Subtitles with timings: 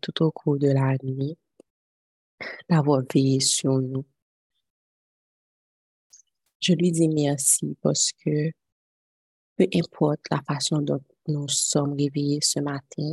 [0.00, 1.36] tout au cours de la nuit,
[2.68, 4.04] d'avoir veillé sur nous.
[6.60, 8.50] Je lui dis merci parce que
[9.56, 13.12] peu importe la façon dont nous sommes réveillés ce matin,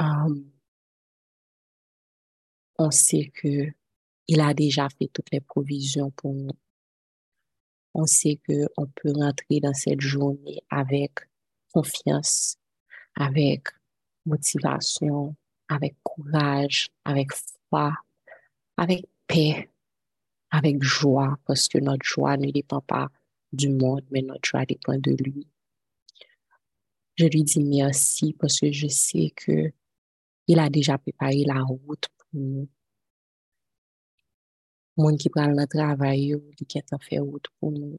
[0.00, 0.34] euh,
[2.78, 3.72] on sait que
[4.28, 6.58] il a déjà fait toutes les provisions pour nous.
[7.94, 11.12] On sait qu'on peut rentrer dans cette journée avec
[11.72, 12.56] confiance,
[13.14, 13.68] avec
[14.26, 15.34] motivation,
[15.68, 17.30] avec courage, avec
[17.68, 17.92] foi,
[18.76, 19.70] avec paix,
[20.50, 23.08] avec joie, parce que notre joie ne dépend pas
[23.52, 25.46] du monde, mais notre joie dépend de lui.
[27.16, 29.72] Je lui dis merci parce que je sais que
[30.48, 32.68] il a déjà préparé la route pour nous.
[34.96, 37.98] Moun qui prend le travail, il qui a fait route pour nous.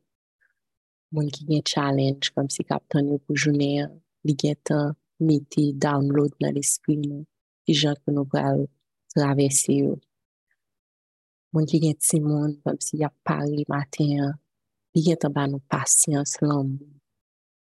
[1.12, 3.86] Moun a un challenge, comme si captain pour journée,
[4.24, 7.26] il a mis download dans l'esprit nous,
[7.68, 8.68] les gens que nous allons
[9.16, 9.84] traverser.
[11.54, 14.34] Moun qui a un monde, comme si a parlé matin,
[14.94, 16.78] il a nous patience, l'amour,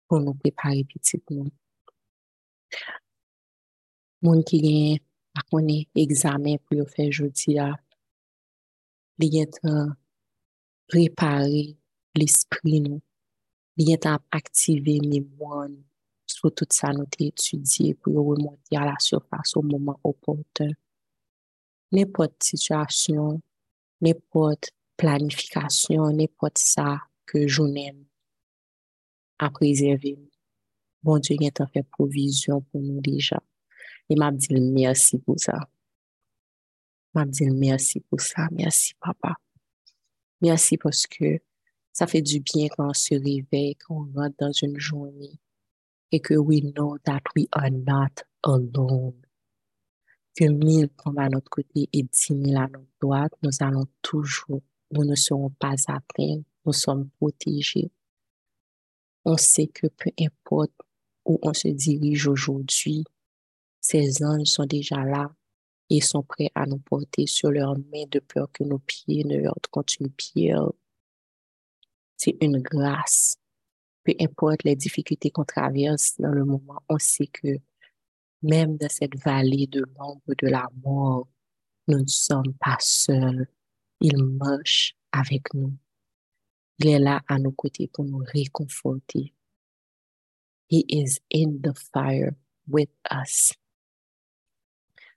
[0.07, 1.49] pour nous préparer petit nous.
[4.25, 4.97] Moun qui gen
[5.37, 7.67] akone examen pou yo fe jodi a,
[9.21, 9.91] li gen tan
[10.89, 11.61] prepare
[12.17, 12.97] l'esprit nou,
[13.77, 15.75] li gen tan aktive mèmouan
[16.29, 20.71] sou tout sa nou te etudie pou yo remonti a la surface ou mouman opote.
[21.95, 23.39] Nèpot situasyon,
[24.05, 26.97] nèpot planifikasyon, nèpot sa
[27.29, 28.03] ke jounen
[29.37, 30.15] a prezerve.
[31.05, 33.39] Bon, Diyo gen tan fe provizyon pou nou deja.
[34.09, 35.57] Et m'a dit merci pour ça.
[37.13, 38.47] M'a dit merci pour ça.
[38.51, 39.35] Merci, papa.
[40.41, 41.39] Merci parce que
[41.91, 45.39] ça fait du bien quand on se réveille, quand on rentre dans une journée
[46.11, 49.21] et que we know that we are not alone.
[50.35, 54.61] Que mille tombent à notre côté et dix mille à notre droite, nous allons toujours,
[54.91, 57.91] nous ne serons pas atteints, nous sommes protégés.
[59.23, 60.73] On sait que peu importe
[61.25, 63.03] où on se dirige aujourd'hui,
[63.81, 65.33] ces anges sont déjà là
[65.89, 69.37] et sont prêts à nous porter sur leurs mains de peur que nos pieds ne
[69.37, 70.71] leur continuent pierre.
[72.17, 73.37] C'est une grâce.
[74.05, 77.57] Peu importe les difficultés qu'on traverse dans le moment, on sait que
[78.43, 81.27] même dans cette vallée de l'ombre de la mort,
[81.87, 83.47] nous ne sommes pas seuls.
[83.99, 85.75] Il marche avec nous.
[86.79, 89.33] Il est là à nos côtés pour nous réconforter.
[90.69, 92.35] He is in the fire
[92.67, 93.53] with us.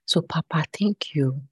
[0.07, 1.43] So, papa, thank you.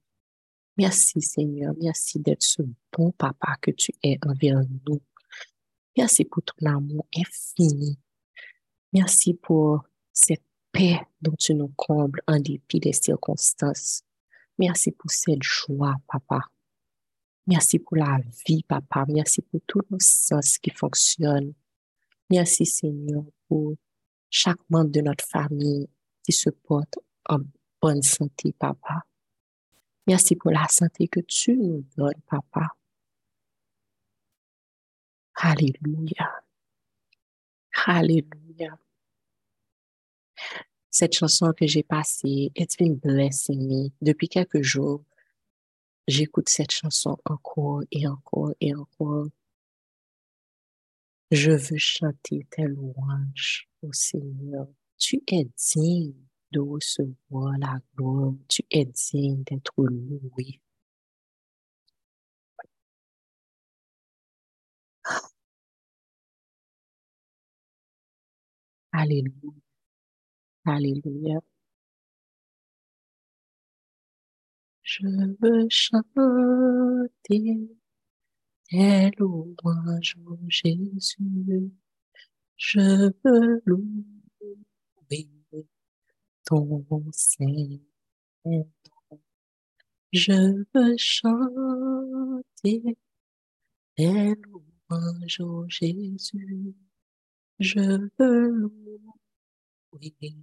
[0.77, 1.73] Merci, Seigneur.
[1.79, 5.01] Merci d'être ce bon papa que tu es envers nous.
[5.97, 7.97] Merci pour ton amour infini.
[8.93, 14.03] Merci pour cette paix dont tu nous combles en dépit des circonstances.
[14.59, 16.41] Merci pour cette joie, papa.
[17.47, 19.05] Merci pour la vie, papa.
[19.07, 21.53] Merci pour tous nos sens qui fonctionnent.
[22.29, 23.75] Merci, Seigneur, pour
[24.29, 25.89] chaque membre de notre famille
[26.23, 27.39] qui se porte en
[27.81, 29.01] bonne santé, papa.
[30.05, 32.67] Merci pour la santé que tu nous donnes, papa.
[35.39, 36.43] Alléluia.
[37.85, 38.79] Alléluia.
[40.89, 43.91] Cette chanson que j'ai passée, it's been blessing.
[44.01, 45.03] Depuis quelques jours,
[46.07, 49.27] j'écoute cette chanson encore et encore et encore.
[51.29, 54.67] Je veux chanter tes louanges au Seigneur.
[54.97, 56.15] Tu es digne
[56.51, 58.33] de recevoir la gloire.
[58.47, 60.61] Tu es digne d'être loué.
[69.01, 69.53] Alléluia.
[70.65, 71.39] Alléluia.
[74.83, 75.05] Je
[75.41, 76.09] veux chanter
[78.69, 81.71] tes louanges, Jésus.
[82.57, 85.27] Je veux louer
[86.45, 87.79] ton Seigneur.
[90.11, 92.97] Je veux chanter
[93.95, 96.75] tes louanges, oh Jésus.
[97.59, 98.71] Je veux
[99.91, 100.35] louer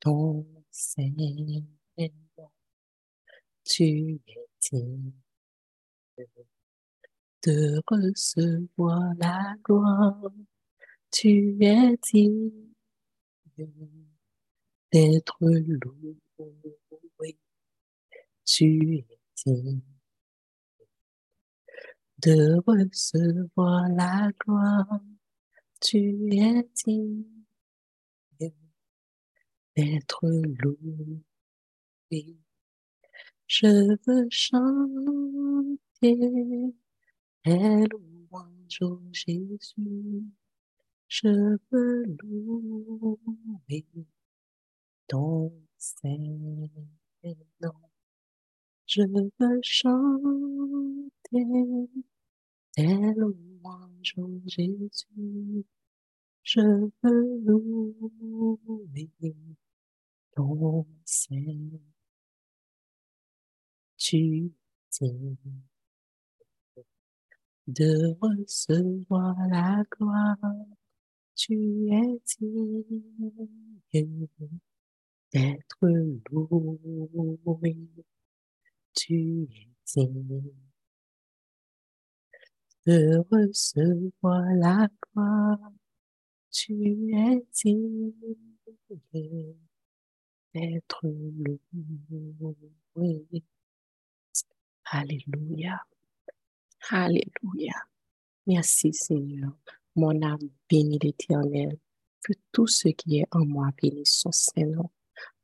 [0.00, 1.62] ton Seigneur.
[3.64, 5.12] Tu es digne
[7.44, 10.32] de recevoir la gloire.
[11.12, 12.72] Tu es digne
[14.92, 16.18] d'être loué.
[18.44, 19.80] Tu es digne
[22.18, 25.00] de recevoir la gloire.
[25.80, 25.98] Tu
[26.32, 27.24] es digne
[29.76, 31.20] d'être loué.
[33.46, 35.78] Je veux chanter
[37.44, 40.24] tes louanges, oh Jésus.
[41.08, 43.84] Je veux louer
[45.08, 46.16] ton Saint
[47.60, 47.72] nom.
[48.86, 51.44] Je veux chanter
[52.72, 52.84] tes
[53.14, 53.45] louanges,
[54.18, 55.64] oh Jésus.
[56.42, 56.60] Je
[57.02, 59.10] veux louer
[60.34, 61.80] ton Saint.
[63.98, 64.52] Tu
[64.90, 65.10] sais
[67.66, 70.36] de recevoir la gloire.
[71.34, 71.54] Tu
[71.90, 74.28] es digne
[75.32, 75.88] d'être
[76.30, 77.76] loué.
[78.94, 80.65] Tu es digne
[82.86, 85.58] de recevoir la gloire.
[86.52, 86.72] Tu
[87.12, 88.12] es digne
[90.54, 91.00] d'être
[92.94, 93.26] loué.
[94.84, 95.82] Alléluia.
[96.90, 97.74] Alléluia.
[98.46, 99.50] Merci Seigneur.
[99.96, 101.78] Mon âme bénit l'Éternel.
[102.22, 104.88] Que tout ce qui est en moi bénisse son Seigneur.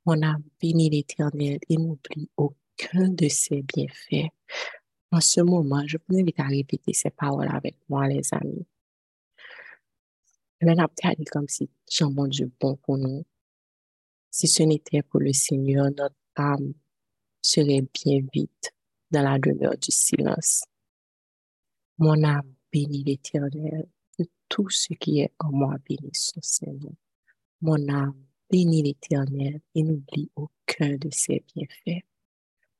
[0.06, 4.30] Mon âme bénit l'Éternel et n'oublie aucun de ses bienfaits.
[5.12, 8.66] En ce moment, je vous invite à répéter ces paroles avec moi, les amis.
[10.58, 13.26] Je vais comme si j'en Dieu bon pour nous.
[14.30, 16.72] Si ce n'était pour le Seigneur, notre âme
[17.42, 18.72] serait bien vite
[19.10, 20.64] dans la demeure du silence.
[21.98, 23.86] Mon âme bénit l'Éternel,
[24.16, 26.94] que tout ce qui est en moi bénisse son Seigneur.
[27.60, 28.16] Mon âme
[28.48, 32.06] bénit l'Éternel et n'oublie aucun de ses bienfaits.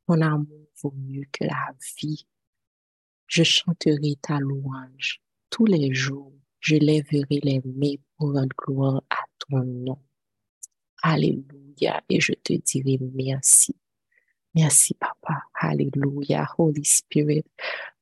[0.09, 2.27] Mon amour vaut mieux que la vie.
[3.27, 5.21] Je chanterai ta louange
[5.51, 6.33] tous les jours.
[6.61, 9.99] Je lèverai les mains pour rendre gloire à ton nom.
[11.03, 12.03] Alléluia.
[12.09, 13.75] Et je te dirai merci.
[14.55, 15.43] Merci, Papa.
[15.55, 16.47] Hallelujah.
[16.59, 17.47] Holy Spirit,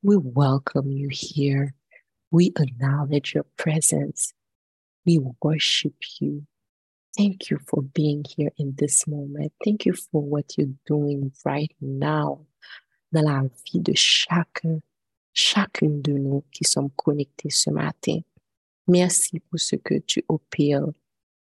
[0.03, 1.75] we welcome you here.
[2.33, 4.33] We acknowledge your presence.
[5.07, 6.47] We worship you.
[7.17, 9.53] Thank you for being here in this moment.
[9.65, 12.47] Thank you for what you're doing right now
[13.13, 14.81] dans la vie de chacun,
[15.33, 18.21] chacune de nous qui sommes connectés ce matin.
[18.87, 20.87] Merci pour ce que tu opères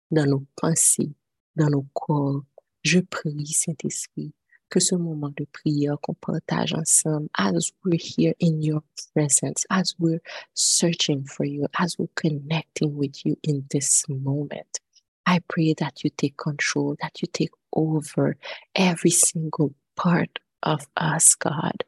[0.10, 1.12] dans nos pensées,
[1.56, 2.44] dans nos corps.
[2.84, 4.34] Je prie, Saint-Esprit,
[4.70, 8.82] que ce moment de prière qu'on partage ensemble, as we're here in your
[9.14, 10.22] presence, as we're
[10.56, 14.81] searching for you, as we're connecting with you in this moment,
[15.26, 18.38] I pray that you take control, that you take over
[18.76, 21.84] every single part of us, God.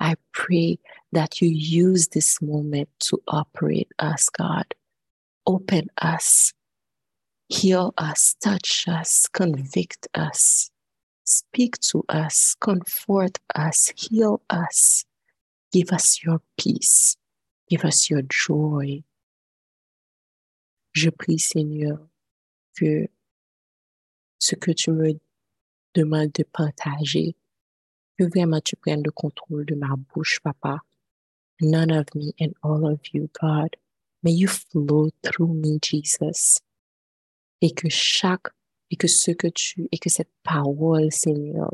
[0.00, 0.78] I pray
[1.12, 4.74] that you use this moment to operate us, God.
[5.46, 6.52] Open us,
[7.48, 10.70] heal us, touch us, convict us
[11.26, 15.04] Speak to us, comfort us, heal us.
[15.72, 17.16] Give us your peace.
[17.68, 19.02] Give us your joy.
[20.94, 21.98] Je prie, Seigneur,
[22.76, 23.08] que
[24.38, 25.18] ce que tu me
[25.94, 27.36] demandes de partager,
[28.18, 30.80] que vraiment tu prennes le contrôle de ma bouche, Papa.
[31.60, 33.76] None of me and all of you, God.
[34.22, 36.60] May you flow through me, Jesus.
[37.62, 38.48] Et que chaque
[38.90, 41.70] et que ce que tu, et que cette parole, Seigneur,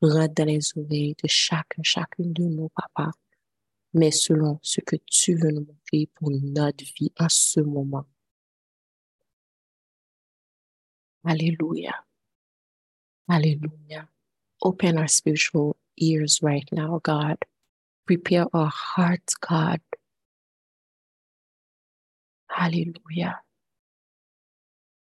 [0.00, 3.12] rentre dans les oreilles de chacun, chacune de nos papas,
[3.92, 8.06] mais selon ce que tu veux nous montrer pour notre vie en ce moment.
[11.26, 11.92] Alléluia.
[13.28, 14.08] Hallelujah.
[14.62, 17.38] Open our spiritual ears right now, God.
[18.06, 19.80] Prepare our hearts, God.
[22.50, 23.40] Hallelujah.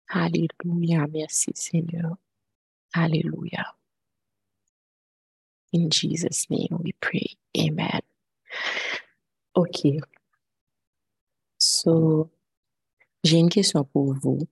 [0.09, 1.07] Hallelujah.
[1.11, 2.19] Merci Seigneur.
[2.95, 3.67] Hallelujah.
[5.73, 7.37] In Jesus' name we pray.
[7.59, 8.01] Amen.
[9.55, 10.01] OK.
[11.59, 12.31] So,
[13.25, 14.49] j'ai une question pour vous.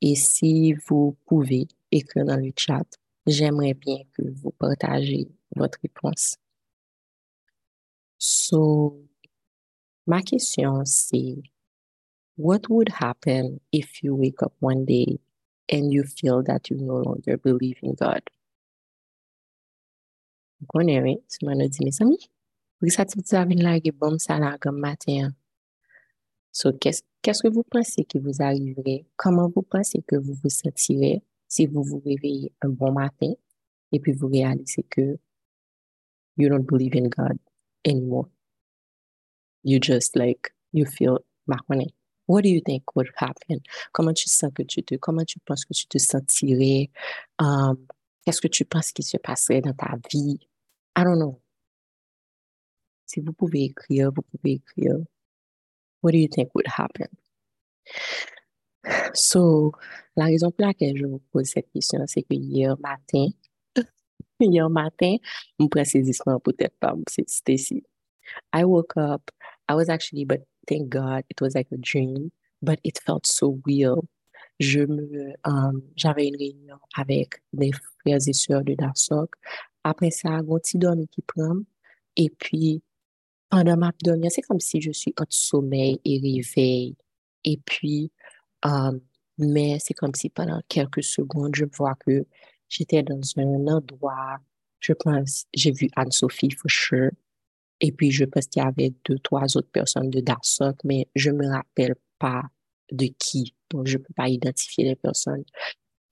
[0.00, 2.86] Et si vous pouvez écrire dans le chat,
[3.26, 6.36] j'aimerais bien que vous partagez votre réponse.
[8.18, 9.02] So,
[10.06, 11.42] ma question, c'est
[12.36, 15.20] what would happen if you wake up one day
[15.70, 18.22] and you feel that you no longer believe in God?
[20.74, 20.82] Vous?
[20.82, 21.92] Tu m'as dit, mes
[22.82, 25.34] vous avez bon ça là comme matin.
[26.52, 29.06] So, qu'est-ce que vous pensez qui vous arriverait?
[29.16, 33.32] Comment vous pensez que vous vous sentirez si vous vous réveillez un bon matin
[33.92, 35.18] et puis vous réalisez que
[36.36, 37.38] you don't believe in God
[37.84, 38.28] anymore?
[39.62, 41.58] You just like, you feel, bah,
[42.26, 43.60] What do you think would happen?
[43.92, 46.90] Comment tu sens que tu te, comment tu penses que tu te sentirais?
[47.40, 47.86] Um,
[48.24, 50.38] Qu'est-ce que tu penses qui se passerait dans ta vie?
[50.96, 51.40] I don't know.
[53.06, 54.98] Si vous pouvez écrire, vous pouvez écrire.
[56.00, 57.08] What do you think would happen?
[59.14, 59.72] So,
[60.16, 63.28] la raison pour laquelle je vous pose cette question, c'est que hier matin,
[64.40, 65.16] hier matin,
[65.58, 67.82] mon précisement peut-être pas, c'était ici.
[68.52, 69.30] I woke up,
[69.68, 72.30] I was actually, but thank God, it was like a dream,
[72.62, 74.04] but it felt so real.
[74.60, 79.30] Je me, um, j'avais une réunion avec des frères et sœurs de Darsoc.
[79.84, 81.60] Après ça, un petit dormi qui prend.
[82.16, 82.82] Et puis,
[83.50, 86.96] pendant ma dormir, c'est comme si je suis entre sommeil et réveil.
[87.44, 88.12] Et puis,
[88.64, 89.00] um,
[89.38, 92.26] mais c'est comme si pendant quelques secondes, je vois que
[92.68, 94.38] j'étais dans un endroit,
[94.80, 97.10] je pense, j'ai vu Anne-Sophie sure.
[97.80, 101.30] Et puis, je pense qu'il y avait deux, trois autres personnes de Darsoc, mais je
[101.30, 102.44] me rappelle pas
[102.92, 103.54] de qui.
[103.70, 105.44] Donc, je peux pas identifier les personnes.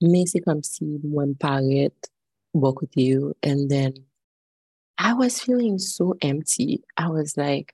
[0.01, 1.91] Mais c'est comme si moi me paraît
[2.53, 3.93] beaucoup de and then
[5.01, 6.83] I was feeling so empty.
[6.97, 7.73] I was like,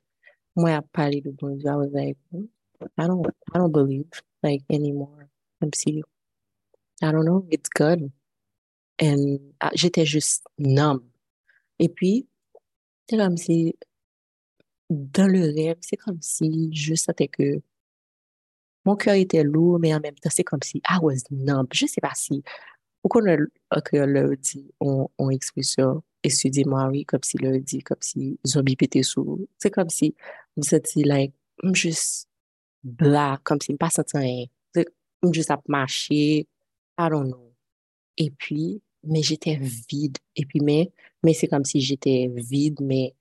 [0.56, 2.18] I was like,
[2.98, 4.06] I don't, I don't believe
[4.44, 5.28] like anymore.
[5.64, 8.12] I don't know, it's good.
[9.00, 11.02] And uh, j'étais juste numb.
[11.80, 12.28] Et puis,
[13.10, 13.76] c'est comme si,
[14.90, 17.62] dans le rêve, c'est comme si je sentais que
[18.86, 21.68] mon cœur était lourd, mais en même temps, c'est comme si I was numb.
[21.74, 22.44] Je sais pas si,
[23.10, 28.76] que le dit en, en expression, excusez-moi, oui, comme si le dit, comme si zombie
[28.76, 29.48] pété sous.
[29.58, 30.16] C'est comme si,
[30.58, 31.34] vous êtes like,
[31.74, 32.28] juste
[32.84, 34.46] bla, comme si, pas senti rien.
[35.32, 36.48] Juste à marcher,
[36.98, 37.54] I don't know.
[38.18, 40.18] Et puis, mais j'étais vide.
[40.36, 40.92] Et puis, mais,
[41.24, 43.16] mais c'est comme si j'étais vide, mais,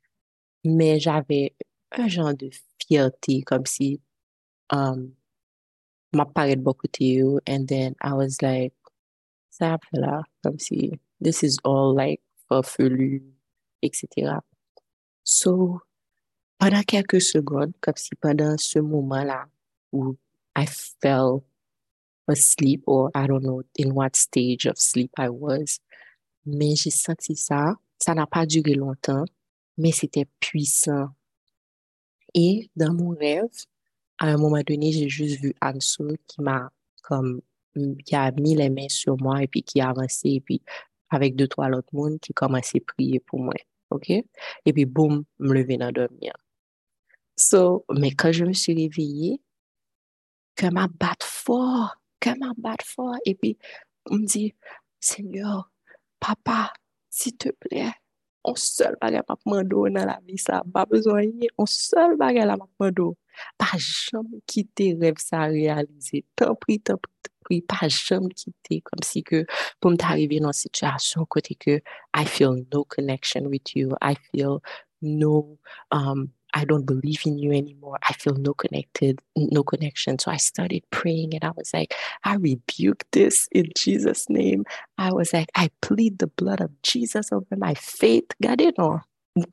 [0.65, 1.55] mais j'avais
[1.93, 2.51] un genre de
[2.87, 4.01] fierté, comme si,
[4.73, 5.13] um,
[6.13, 6.25] m'a
[6.57, 8.75] beaucoup de you, and then I was like,
[9.51, 13.23] ça après là, comme si, this is all like farfelu,
[13.83, 14.39] etc.
[15.23, 15.81] So,
[16.59, 19.47] pendant quelques secondes, comme si pendant ce moment-là
[19.93, 20.17] où
[20.57, 21.43] I fell
[22.29, 25.81] asleep, or I don't know in what stage of sleep I was,
[26.47, 27.75] mais j'ai senti ça.
[27.99, 29.25] Ça n'a pas duré longtemps,
[29.79, 31.09] mais c'était puissant.
[32.35, 33.49] Et dans mon rêve,
[34.19, 36.71] à un moment donné, j'ai juste vu Anso qui m'a
[37.03, 37.41] comme
[38.05, 40.63] qui a mis les mains sur moi et puis qui a avancé et puis
[41.15, 43.55] avec deux trois autres monde qui commençaient à prier pour moi.
[43.91, 44.11] OK?
[44.11, 46.33] Et puis boum, me lever dans dormir.
[47.37, 49.41] So, mais quand je me suis réveillée,
[50.57, 53.59] que ma batte fort, que ma batte fort et puis
[54.07, 54.55] on me dit
[55.01, 55.71] Seigneur,
[56.21, 56.73] papa,
[57.11, 57.93] s'il te plaît,
[58.45, 61.25] on seul bagage m'a demandé dans la vie ça, pas besoin
[61.59, 63.17] on seul bagage la m'a demandé
[63.59, 66.25] pas jamais quitter rêve ça réaliser.
[66.37, 66.99] Tant pris, tant
[67.45, 68.81] pris, pas jamais quitter.
[68.81, 69.47] Comme si que,
[69.81, 71.81] pour m'arriver dans une situation côté que
[72.17, 73.95] I feel no connection with you.
[74.03, 74.61] I feel
[75.03, 75.59] no,
[75.91, 77.99] um, I don't believe in you anymore.
[78.09, 80.19] I feel no connected, no connection.
[80.21, 84.65] So I started praying and I was like, I rebuke this in Jesus' name.
[84.97, 88.27] I was like, I plead the blood of Jesus over my faith.
[88.41, 89.01] God, you know,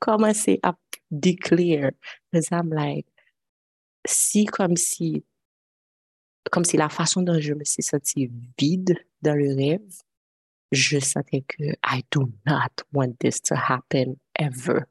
[0.00, 0.74] commencer I
[1.18, 1.92] declare.
[2.30, 3.06] Because I'm like,
[4.06, 5.24] si comme si
[6.50, 10.02] comme si la façon dont je me suis sentie vide dans le rêve,
[10.72, 14.88] je sentais que I do not want this to happen ever.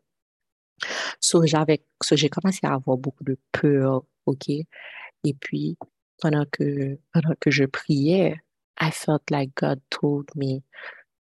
[1.20, 4.50] So, j'avais, j'ai commencé à avoir beaucoup de peur, ok?
[4.50, 5.78] Et puis,
[6.22, 8.36] pendant que, pendant que je priais,
[8.80, 10.64] I felt like God told me,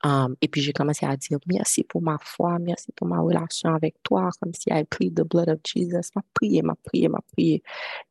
[0.02, 3.74] um, et puis j'ai commencé à dire merci pour ma foi, merci pour ma relation
[3.74, 6.10] avec toi, comme si I plead the blood of Jesus.
[6.14, 7.62] M'a prié, m'a prié, m'a prié.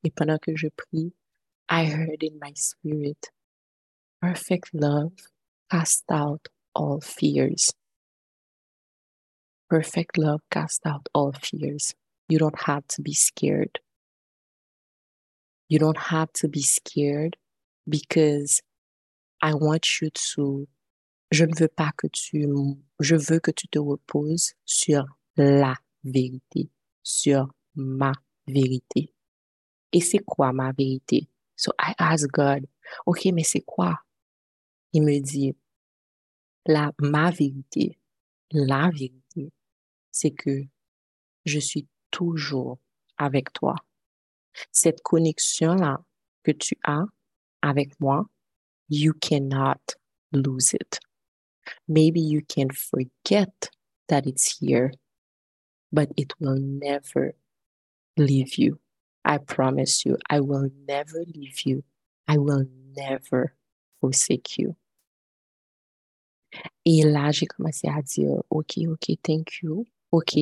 [0.03, 1.13] Et pendant que je prie,
[1.69, 3.31] I heard in my spirit,
[4.22, 5.13] perfect love
[5.72, 7.72] cast out all fears.
[9.69, 11.93] Perfect love casts out all fears.
[12.27, 13.79] You don't have to be scared.
[15.67, 17.38] You don't have to be scared
[17.88, 18.61] because
[19.41, 20.67] I want you to
[21.31, 22.47] je ne veux pas que tu,
[22.99, 25.05] je veux que tu te reposes sur
[25.38, 26.69] la vérité,
[27.03, 28.13] sur ma
[28.47, 29.13] vérité.
[29.91, 31.29] Et c'est quoi ma vérité?
[31.55, 32.65] So I ask God,
[33.05, 33.99] OK, mais c'est quoi?
[34.93, 35.55] Il me dit,
[36.65, 37.99] la, ma vérité,
[38.51, 39.19] la vérité,
[40.12, 40.63] c'est que
[41.46, 42.80] je suis toujours
[43.18, 43.75] avec toi.
[44.72, 46.04] Cette connexion-là
[46.44, 47.06] que tu as
[47.62, 48.25] avec moi,
[48.89, 49.96] you cannot
[50.32, 51.00] lose it.
[51.88, 53.70] Maybe you can forget
[54.08, 54.92] that it's here,
[55.92, 57.36] but it will never
[58.18, 58.80] leave you.
[59.24, 61.84] I promise you, I will never leave you.
[62.28, 63.54] I will never
[64.01, 64.75] forsake you.
[66.86, 70.36] Et là, j'ai commencé à dire, OK, OK, thank you, OK,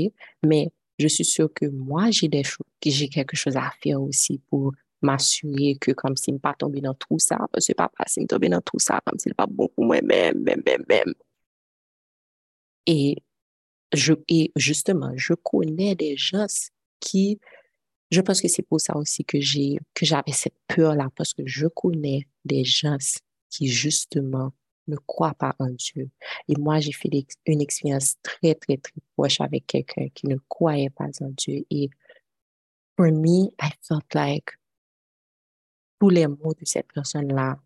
[0.44, 4.40] mais je suis sûre que moi, j'ai des choses, j'ai quelque chose à faire aussi
[4.50, 8.22] pour m'assurer que comme si je pas tombé dans tout ça, parce que papa, si
[8.22, 11.14] je tombé dans tout ça, comme si pas bon pour moi-même, même, même, même.
[12.86, 13.18] Et,
[13.94, 16.48] je, et justement, je connais des gens
[17.00, 17.40] qui,
[18.12, 21.44] je pense que c'est pour ça aussi que j'ai, que j'avais cette peur-là, parce que
[21.46, 22.98] je connais des gens
[23.50, 24.52] qui, justement,
[24.88, 26.10] ne croient pas en Dieu.
[26.48, 27.10] Et moi, j'ai fait
[27.46, 31.65] une expérience très, très, très proche avec quelqu'un qui ne croyait pas en Dieu.
[31.70, 31.89] Et
[32.96, 34.58] for me, I felt like
[36.00, 37.60] tous les mots de cette personne-là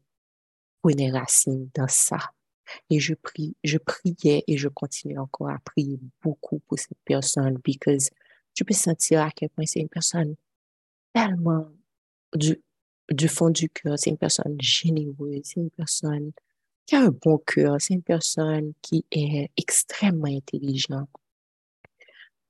[0.81, 2.19] prenaient racine dans ça.
[2.89, 7.57] Et je prie, je priais et je continue encore à prier beaucoup pour cette personne
[7.63, 8.09] because
[8.53, 10.35] tu peux sentir à quel point c'est une personne
[11.13, 11.67] tellement
[12.33, 12.61] du,
[13.09, 16.31] du fond du cœur, c'est une personne généreuse, c'est une personne
[16.95, 21.09] a un bon cœur, c'est une personne qui est extrêmement intelligente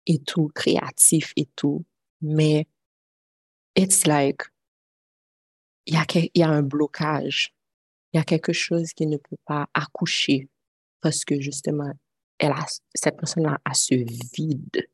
[0.05, 1.86] et tout, créatif et tout.
[2.21, 2.67] Mais
[3.75, 4.43] it's like,
[5.86, 6.05] il y a,
[6.36, 7.53] y a un blocage.
[8.13, 10.50] Il y a quelque chose qui ne peut pas accoucher
[11.01, 11.91] parce que justement,
[12.38, 13.95] elle a, cette personne-là a ce
[14.36, 14.88] vide.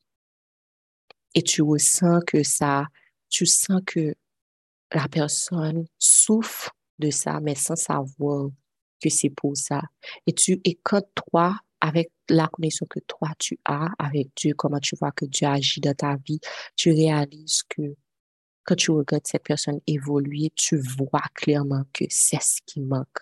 [1.33, 2.87] Et tu ressens que ça,
[3.29, 4.15] tu sens que
[4.93, 8.49] la personne souffre de ça, mais sans savoir
[9.01, 9.81] que c'est pour ça.
[10.25, 14.95] Et tu, quand toi, avec la connexion que toi tu as avec Dieu, comment tu
[14.95, 16.39] vois que Dieu agit dans ta vie,
[16.75, 17.95] tu réalises que
[18.63, 23.19] quand tu regardes cette personne évoluer, tu vois clairement que c'est ce qui manque.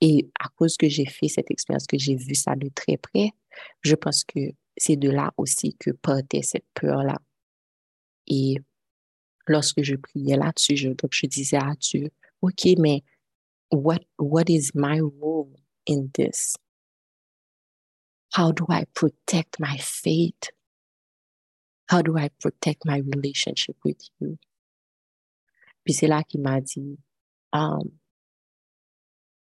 [0.00, 3.30] Et à cause que j'ai fait cette expérience, que j'ai vu ça de très près,
[3.80, 4.40] je pense que
[4.76, 7.16] c'est de là aussi que partait cette peur-là.
[8.26, 8.56] Et
[9.46, 12.10] lorsque je priais là-dessus, je disais à Dieu,
[12.42, 13.02] OK, mais
[13.70, 15.52] what, what is my role
[15.86, 16.56] in this?
[18.32, 20.50] How do I protect my faith?
[21.88, 24.38] How do I protect my relationship with you?
[25.84, 26.98] Puis c'est là qu'il m'a dit,
[27.52, 27.92] um,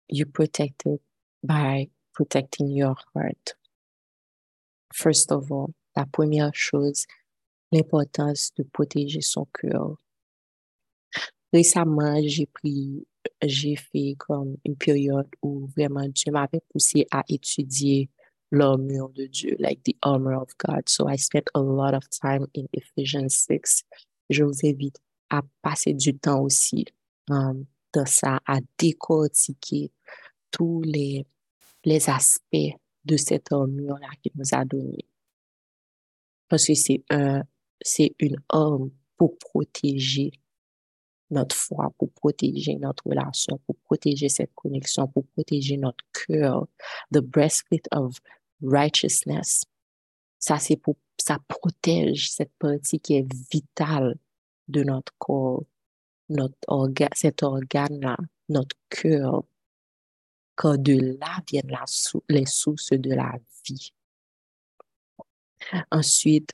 [0.08, 1.00] you protect it
[1.42, 3.54] by protecting your heart.
[4.92, 7.06] First of all, la première chose,
[7.72, 9.96] l'importance de protéger son cœur.
[11.52, 13.06] Récemment, j'ai pris,
[13.42, 18.10] j'ai fait comme une période où vraiment Dieu m'avait poussé à étudier
[18.50, 20.88] l'armure de Dieu, like the armor of God.
[20.88, 23.84] So I spent a lot of time in Ephesians 6.
[24.30, 24.98] Je vous invite
[25.30, 26.86] à passer du temps aussi
[27.30, 29.90] um, dans ça, à décortiquer
[30.50, 31.26] tous les,
[31.84, 35.06] les aspects de cette armure-là qu'il nous a donné.
[36.48, 37.42] Parce que c'est un,
[37.80, 40.32] c'est une arme pour protéger
[41.30, 46.68] notre foi, pour protéger notre relation, pour protéger cette connexion, pour protéger notre cœur.
[47.12, 48.18] The breastplate of
[48.62, 49.64] righteousness.
[50.38, 54.16] Ça, c'est pour, ça protège cette partie qui est vitale
[54.68, 55.64] de notre corps,
[56.28, 58.16] notre organe, cet organe-là,
[58.48, 59.44] notre cœur,
[60.56, 61.84] car de là viennent la,
[62.28, 63.34] les sources de la
[63.66, 63.92] vie.
[65.90, 66.52] Ensuite,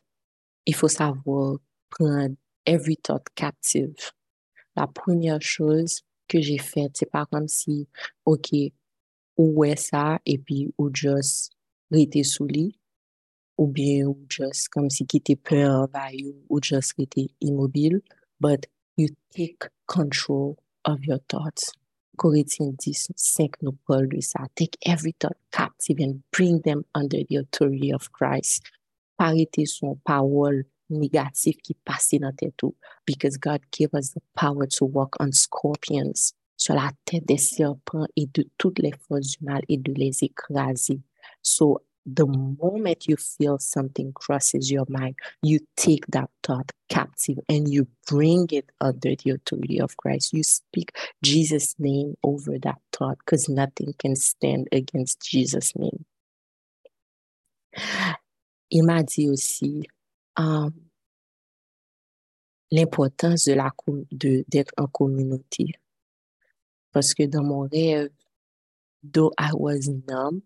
[0.67, 1.59] il faut savoir
[1.91, 3.95] prendre every thought captive.
[4.77, 7.89] La première chose que j'ai faite, c'est pas comme si,
[8.25, 8.51] OK,
[9.37, 11.53] où est ça, et puis ou juste
[11.91, 12.79] rester sous lit,
[13.59, 15.89] ou bien ou juste comme si quitter peur
[16.49, 18.01] ou juste rester immobile,
[18.41, 21.73] but you take control of your thoughts.
[22.17, 24.41] Corinthians 10, 5 nous parle de ça.
[24.55, 28.63] Take every thought captive and bring them under the authority of Christ.
[29.19, 32.75] Parité son parole négative qui passe dans tête tout.
[33.07, 38.07] Because God gave us the power to walk on scorpions, sur la tête des serpents
[38.17, 41.01] et de toutes les forces du mal et de les écraser.
[41.43, 47.69] So the moment you feel something crosses your mind, you take that thought captive and
[47.69, 50.33] you bring it under the authority of Christ.
[50.33, 56.05] You speak Jesus' name over that thought because nothing can stand against Jesus' name.
[58.71, 59.83] Il m'a dit aussi
[62.71, 63.71] l'importance de la
[64.11, 65.67] de d'être en communauté.
[66.93, 68.11] Parce que dans mon rêve,
[69.03, 70.43] though I was numb,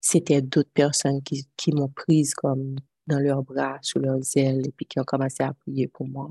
[0.00, 4.72] c'était d'autres personnes qui, qui m'ont prise comme dans leurs bras, sous leurs ailes, et
[4.72, 6.30] puis qui ont commencé à prier pour moi.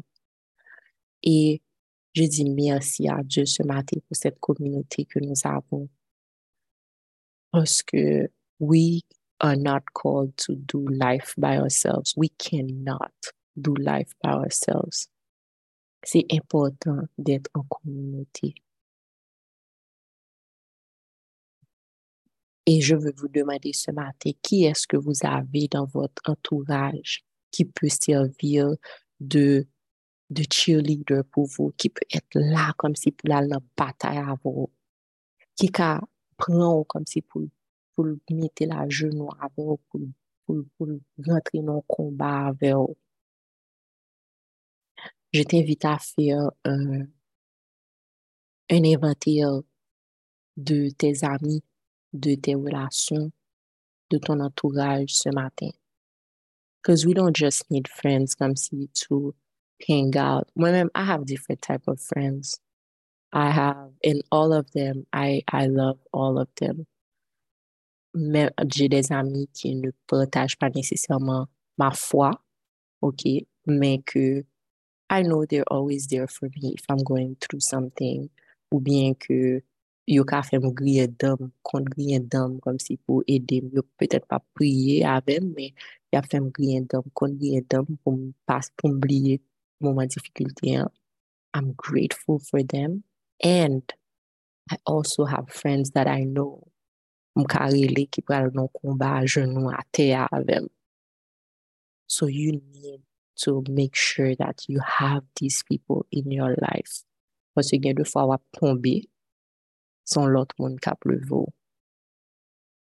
[1.23, 1.62] Et
[2.13, 5.89] je dis merci à Dieu ce matin pour cette communauté que nous avons.
[7.51, 9.01] Parce que we
[9.39, 12.13] are not called to do life by ourselves.
[12.17, 13.13] We cannot
[13.60, 15.10] do life by ourselves.
[16.04, 18.56] c'est important d'être en communauté.
[22.65, 27.26] Et je veux vous demander ce matin, qui est-ce que vous avez dans votre entourage
[27.52, 28.69] qui peut servir
[29.19, 29.67] de,
[30.30, 33.41] de cheerleader pour vous, qui peut être là comme si pour la,
[33.76, 34.69] bataille à vous,
[35.56, 37.43] qui prend comme si pour,
[37.98, 38.86] pour mettre la
[39.56, 40.88] pour, pour, pour
[41.26, 42.96] rentrer dans le combat avec vous.
[45.34, 47.02] Je t'invite à faire un,
[48.70, 49.60] un inventaire
[50.56, 51.64] de tes amis
[52.14, 53.32] de tes relations,
[54.10, 55.72] de ton entourage ce matin.
[56.82, 59.36] Because we don't just need friends comme si to
[59.88, 60.48] hang out.
[60.56, 62.60] Moi-même, I have different type of friends.
[63.34, 66.88] I have, in all of them, I, I love all of them.
[68.19, 71.45] Mais j'ai des amis qui ne partagent pas nécessairement
[71.77, 72.32] ma foi,
[73.01, 73.21] ok,
[73.67, 74.43] mais que
[75.10, 78.30] I know they're always there for me if I'm going through something,
[78.71, 79.62] ou bien que
[80.08, 83.84] yo ka fe mou griye dam, kon griye dam kom si pou ede m, yo
[84.01, 85.75] petet pa priye avem, men
[86.12, 89.38] ya fe m griye dam, kon griye dam pou m pas, pou m bliye
[89.80, 90.73] mouman difikulti.
[91.53, 93.03] I'm grateful for them.
[93.43, 93.84] And
[94.71, 96.71] I also have friends that I know
[97.38, 100.65] Um m karele ki pral non komba jenou a te avem.
[100.65, 100.73] Ah,
[102.08, 103.02] so you need
[103.36, 107.04] to make sure that you have these people in your life.
[107.56, 109.04] Pwese gen de fwa wap tombe,
[110.04, 111.54] son monde cap le vaut.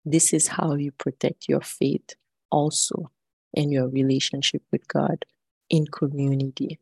[0.05, 2.17] This is how you protect your faith
[2.51, 3.13] also
[3.55, 5.25] in your relationship with God
[5.71, 6.81] in community.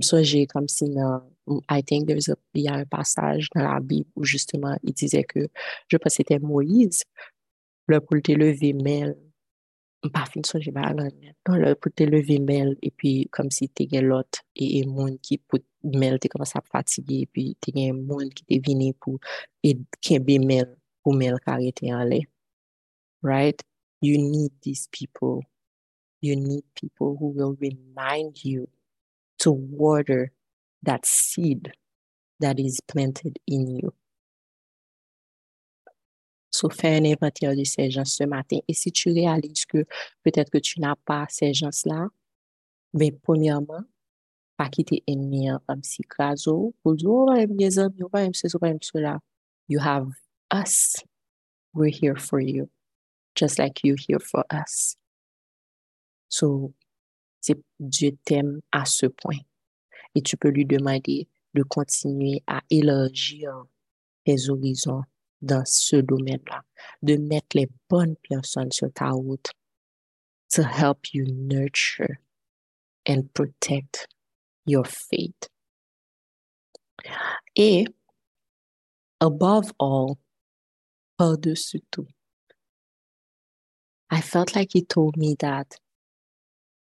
[0.00, 0.86] So j'ai comme si
[1.68, 4.94] I think there's a, il y a un passage dans la Bible où justement il
[4.94, 5.48] disait que,
[5.88, 7.02] je pense que c'était Moïse,
[7.86, 9.14] le pour te lever, mais
[10.10, 11.34] pa fin jeba lan men.
[11.48, 14.84] Non, lè pou te leve mel, e pi kom si te gen lot, e, e
[14.88, 15.60] moun ki pou
[15.96, 19.20] mel te komanse a fatige, e pi te gen moun ki te vini pou
[19.64, 22.24] e kenbe mel, pou mel kare te ale.
[23.22, 23.62] Right?
[24.02, 25.44] You need these people.
[26.20, 28.68] You need people who will remind you
[29.38, 30.32] to water
[30.82, 31.72] that seed
[32.40, 33.92] that is planted in you.
[36.50, 38.58] So, fais un inventaire de ces gens ce matin.
[38.68, 39.84] Et si tu réalises que
[40.22, 42.08] peut-être que tu n'as pas ces gens-là,
[42.92, 43.82] mais premièrement,
[44.56, 48.64] pas quitter ennemi comme si craso, pour dire, oh, mes amis, oh, va ceci, oh,
[48.64, 49.18] on cela.
[49.66, 50.12] You have
[50.52, 50.94] us.
[51.72, 52.70] We're here for you.
[53.34, 54.96] Just like you're here for us.
[56.28, 56.72] So,
[57.78, 59.38] Dieu t'aime à ce point.
[60.14, 63.64] Et tu peux lui demander de continuer à élargir
[64.24, 65.02] tes horizons
[65.42, 66.62] dans ce domaine-là,
[67.02, 69.50] de mettre les bonnes personnes sur ta route
[70.50, 72.18] to help you nurture
[73.06, 74.08] and protect
[74.66, 75.50] your faith.
[77.54, 77.84] Et
[79.20, 80.16] above all,
[81.18, 82.08] par-dessus tout,
[84.10, 85.76] I felt like he told me that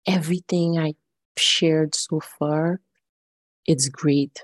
[0.09, 0.95] everything I
[1.37, 2.81] shared so far,
[3.67, 4.43] it's great.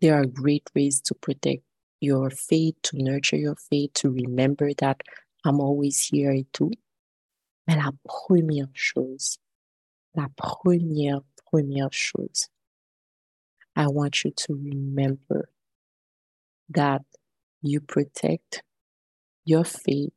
[0.00, 1.62] There are great ways to protect
[2.00, 5.02] your faith, to nurture your faith, to remember that
[5.44, 6.72] I'm always here tout.
[7.66, 9.38] Mais la première chose,
[10.14, 11.22] la première,
[11.52, 12.48] première chose,
[13.76, 15.50] I want you to remember
[16.70, 17.02] that
[17.62, 18.62] you protect
[19.44, 20.12] your faith,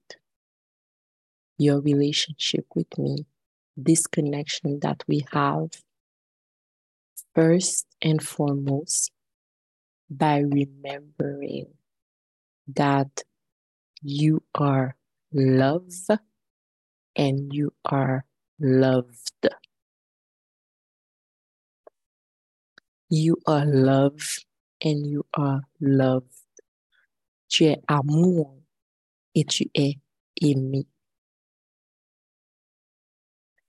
[1.57, 3.25] your relationship with me,
[3.78, 5.70] this connection that we have,
[7.36, 9.12] first and foremost,
[10.10, 11.68] by remembering
[12.68, 13.24] that
[14.02, 14.96] you are
[15.32, 16.10] loved
[17.16, 18.26] and you are
[18.60, 19.48] loved.
[23.10, 24.46] You are loved
[24.82, 26.34] and you are loved.
[27.50, 28.58] Tu es amour
[29.34, 29.96] et tu es
[30.42, 30.86] aimé.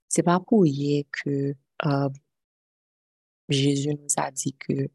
[0.09, 2.09] C'est pas pour rien que euh,
[3.47, 4.89] Jésus nous a dit que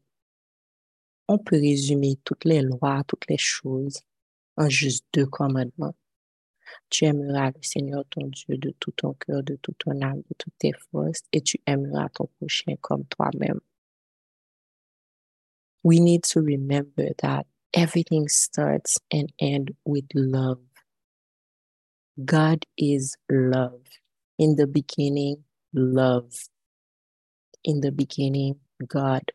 [1.27, 4.01] on peut résumer toutes les lois, toutes les choses
[4.57, 5.95] en juste deux commandements.
[6.89, 10.35] Tu aimeras le Seigneur ton Dieu de tout ton cœur, de toute ton âme, de
[10.37, 13.59] toutes tes forces, et tu aimeras ton prochain comme toi-même.
[15.83, 20.59] We need to remember that everything starts and ends with love.
[22.23, 23.83] God is love.
[24.37, 25.43] In the beginning,
[25.73, 26.33] love.
[27.63, 29.31] In the beginning, God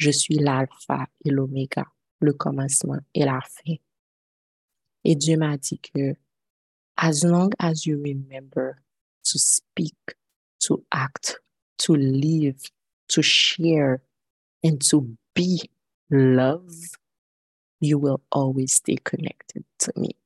[0.00, 1.84] Je suis l'alpha et l'oméga,
[2.20, 3.74] le commencement et la fin.
[5.04, 6.14] Et Dieu m'a dit que,
[6.96, 8.82] as long as you remember
[9.24, 10.16] to speak,
[10.60, 11.38] to act,
[11.76, 12.62] to live,
[13.08, 14.00] to share
[14.64, 15.68] and to be
[16.10, 16.72] love,
[17.78, 20.16] you will always stay connected to me.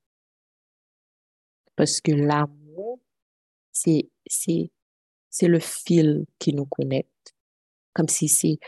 [1.77, 2.63] Parce que l'amour,
[3.75, 7.35] c'est, c'est, le fil qui nous connecte.
[7.93, 8.59] Comme si c'est,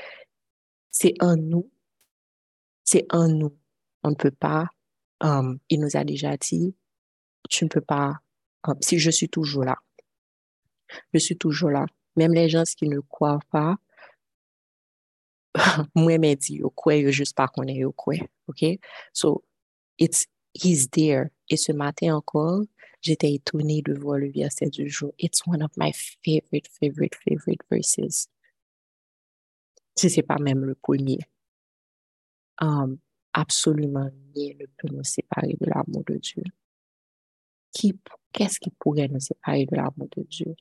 [0.91, 1.71] c'est en nous.
[2.85, 3.57] C'est en nous.
[4.03, 4.69] On ne peut pas,
[5.21, 6.75] um, il nous a déjà dit,
[7.49, 8.21] tu ne peux pas,
[8.65, 9.79] um, si je suis toujours là,
[11.13, 11.87] je suis toujours là.
[12.17, 13.77] Même les gens qui ne croient pas,
[15.95, 18.27] moi, me dit, yo crois, juste pas connaît, yo croit.
[18.49, 18.65] OK?
[19.13, 19.43] So,
[19.99, 20.27] it's,
[20.63, 21.31] he's there.
[21.49, 22.65] Et ce matin encore,
[23.01, 25.13] j'étais étonnée de voir le verset du jour.
[25.19, 25.93] It's one of my
[26.25, 28.29] favorite, favorite, favorite verses.
[29.97, 31.19] Si c'est pas même le premier.
[32.61, 32.99] Um,
[33.33, 36.43] absolument rien ne peut nous séparer de l'amour de Dieu.
[38.33, 40.55] Qu'est-ce qui pourrait nous séparer de l'amour de Dieu?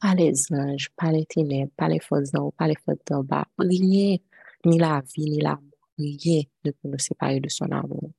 [0.00, 3.24] Pas les anges, pas les ténèbres, pas les forces d'en haut, pas les forces d'en
[3.24, 3.46] bas.
[3.58, 4.16] Rien,
[4.64, 8.10] ni la vie, ni l'amour, rien ne peut nous séparer de son amour.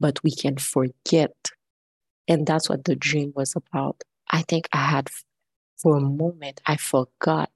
[0.00, 1.34] But we can forget.
[2.26, 4.02] And that's what the dream was about.
[4.30, 5.08] I think I had,
[5.76, 7.50] for a moment, I forgot.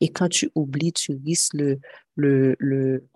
[0.00, 1.80] Et quand tu oublies, tu risques le,
[2.16, 3.08] le, le,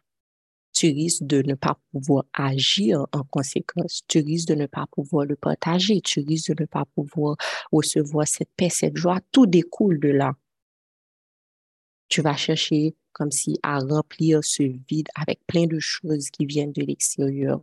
[0.73, 4.03] tu risques de ne pas pouvoir agir en conséquence.
[4.07, 6.01] Tu risques de ne pas pouvoir le partager.
[6.01, 7.37] Tu risques de ne pas pouvoir
[7.73, 9.21] recevoir cette paix, cette joie.
[9.33, 10.35] Tout découle de là.
[12.09, 16.73] Tu vas chercher comme si à remplir ce vide avec plein de choses qui viennent
[16.73, 17.61] de l'extérieur.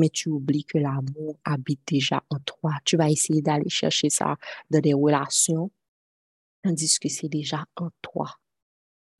[0.00, 2.72] Mais tu oublies que l'amour habite déjà en toi.
[2.84, 4.36] Tu vas essayer d'aller chercher ça
[4.70, 5.70] dans des relations,
[6.64, 8.40] tandis que c'est déjà en toi.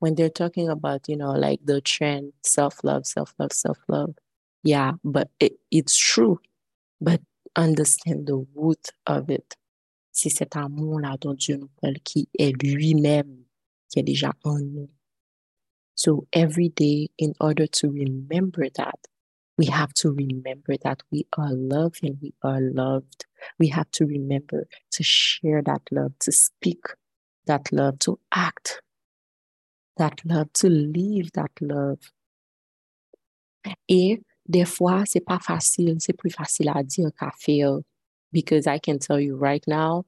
[0.01, 4.15] when they're talking about, you know, like the trend, self love, self love, self love.
[4.63, 6.41] Yeah, but it, it's true.
[7.01, 7.21] But
[7.55, 9.57] understand the root of it.
[10.13, 13.45] C'est cet amour-là dont Dieu nous parle qui est lui-même,
[13.89, 14.89] qui est déjà en nous.
[15.95, 18.99] So every day, in order to remember that,
[19.61, 23.27] we have to remember that we are loved and we are loved.
[23.59, 26.81] We have to remember to share that love, to speak
[27.45, 28.81] that love, to act
[29.99, 31.99] that love, to live that love.
[33.87, 37.81] Et des fois, c'est pas facile, c'est plus facile à dire qu'à faire.
[38.33, 40.07] Because I can tell you right now,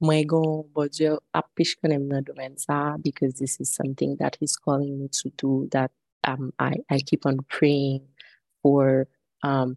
[0.00, 5.90] kanem nan domaine ça, because this is something that he's calling me to do, that
[6.24, 8.08] um, I, I keep on praying
[8.62, 9.06] for
[9.42, 9.76] um,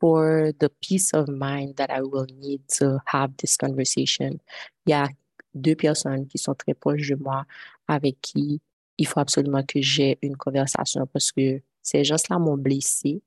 [0.00, 4.40] for the peace of mind that I will need to have this conversation.
[4.86, 5.08] Il y a
[5.54, 7.44] deux personnes qui sont très proches de moi
[7.88, 8.60] avec qui
[8.98, 13.22] il faut absolument que j'ai une conversation parce que ces gens-là m'ont blessé.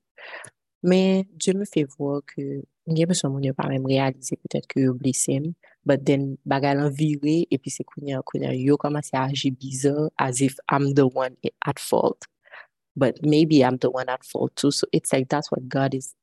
[0.82, 5.40] Mais Dieu me fait voir que a personne qui pas même réalisé peut-être que blessé
[5.84, 8.20] but then bagal en viré et puis c'est kounya
[8.54, 12.26] yo commencé à agir bizarre as if I'm the one at fault
[12.96, 16.14] but maybe I'm the one at fault too so it's like that's what God is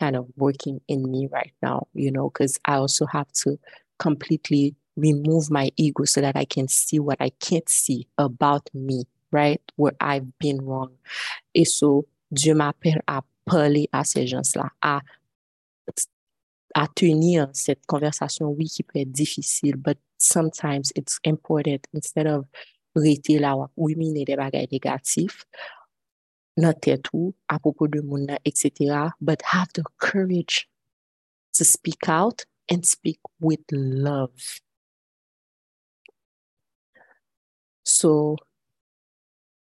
[0.00, 3.58] kind of working in me right now you know because I also have to
[3.98, 9.04] completely remove my ego so that I can see what I can't see about me,
[9.30, 9.60] right?
[9.76, 10.90] Where I've been wrong.
[11.54, 15.00] Et so, Dieu m'appelle à parler à ces gens-là, à,
[16.74, 22.46] à tenir cette conversation, oui, qui peut être difficile, but sometimes it's important instead of
[22.94, 25.44] rester là ou ruminer des bagages négatifs,
[27.02, 29.10] tout à propos de mon etc.
[29.20, 30.68] But have the courage
[31.54, 34.60] to speak out and speak with love.
[37.84, 38.36] So,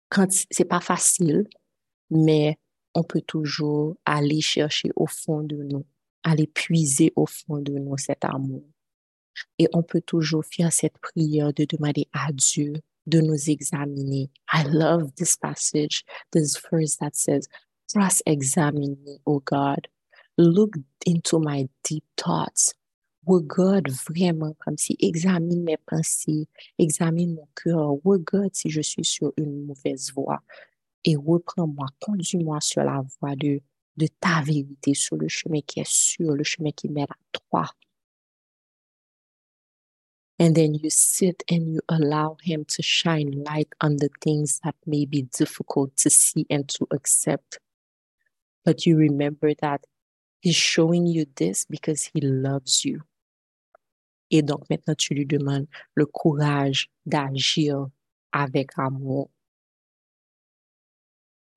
[0.09, 1.47] quand c'est pas facile,
[2.09, 2.57] mais
[2.95, 5.85] on peut toujours aller chercher au fond de nous,
[6.23, 8.63] aller puiser au fond de nous cet amour.
[9.59, 12.73] Et on peut toujours faire cette prière de demander à Dieu
[13.07, 14.29] de nous examiner.
[14.51, 17.47] I love this passage, this verse that says,
[17.93, 19.87] Cross-examine me, O God.
[20.37, 22.73] Look into my deep thoughts
[23.27, 26.47] regarde vraiment comme si examine mes pensées,
[26.79, 30.41] examine mon cœur, regarde si je suis sur une mauvaise voie
[31.03, 33.61] et reprends-moi, conduis-moi sur la voie de,
[33.97, 37.69] de ta vérité, sur le chemin qui est sûr, le chemin qui mène à toi.
[40.39, 44.75] And then you sit and you allow Him to shine light on the things that
[44.85, 47.59] may be difficult to see and to accept.
[48.63, 49.85] But you remember that
[50.41, 53.01] He's showing you this because He loves you.
[54.29, 57.87] Et donc maintenant, tu lui demandes le courage d'agir
[58.33, 59.29] avec amour.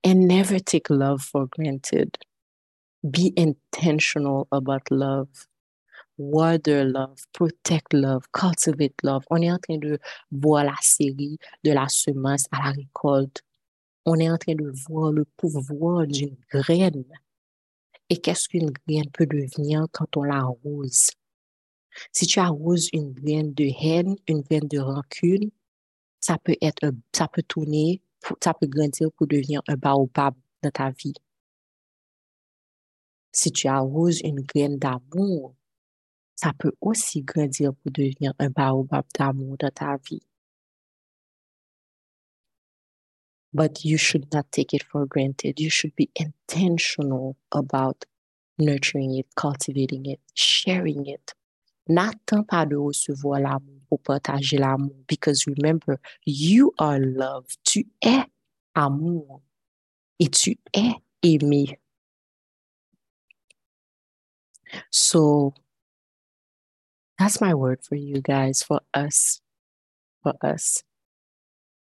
[0.03, 2.17] And never take love for granted.
[3.07, 5.47] Be intentional about love.
[6.17, 9.23] Water love, protect love, cultivate love.
[9.29, 9.99] On est en train de
[10.31, 13.41] voir la série de la semence à la récolte.
[14.05, 17.05] On est en train de voir le pouvoir d'une graine.
[18.09, 21.11] Et qu'est-ce qu'une graine peut devenir quand on l'arrose?
[22.11, 25.51] Si tu arroses une graine de haine, une graine de rancune,
[26.19, 28.01] ça peut être, ça peut tourner,
[28.41, 31.13] ça peut grandir pour devenir un baobab dans ta vie.
[33.31, 35.55] Si tu arroses une graine d'amour,
[36.41, 40.21] ça peut aussi grandir pour devenir un baobab d'amour dans ta vie.
[43.53, 45.59] But you should not take it for granted.
[45.59, 48.05] You should be intentional about
[48.57, 51.35] nurturing it, cultivating it, sharing it.
[51.89, 54.95] N'attends pas de recevoir l'amour pour partager l'amour.
[55.07, 57.45] Because remember, you are love.
[57.65, 58.23] Tu es
[58.73, 59.41] amour.
[60.17, 61.77] Et tu es aimé.
[64.89, 65.53] So
[67.21, 69.41] that's my word for you guys, for us,
[70.23, 70.83] for us.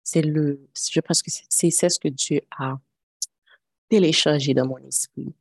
[0.02, 2.78] C'est le, je pense que c'est ce que Dieu a
[3.88, 5.32] téléchargé dans mon esprit.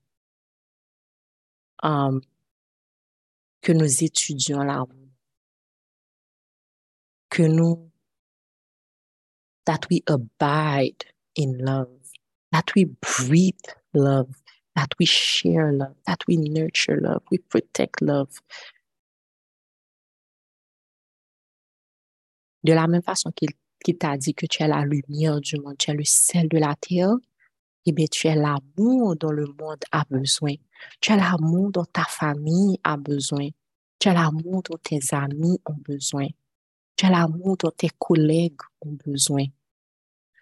[1.81, 2.21] Um,
[3.61, 5.09] que nous étudions l'amour,
[7.29, 7.89] que nous,
[9.65, 11.05] that we abide
[11.35, 11.89] in love,
[12.51, 13.55] that we breathe
[13.93, 14.29] love,
[14.75, 18.41] that we share love, that we nurture love, we protect love.
[22.63, 25.91] De la même façon qu'il t'a dit que tu es la lumière du monde, tu
[25.91, 27.15] es le sel de la terre,
[27.85, 30.55] eh tu es l'amour dont le monde a besoin.
[30.99, 33.49] Tu es l'amour dont ta famille a besoin.
[33.97, 36.27] Tu es l'amour dont tes amis ont besoin.
[36.97, 39.45] Tu es l'amour dont tes collègues ont besoin.